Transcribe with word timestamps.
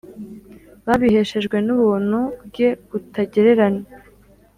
babiheshejwe 0.85 1.57
n’ubuntu 1.65 2.19
bwe 2.47 2.67
butagereranywa 2.89 3.89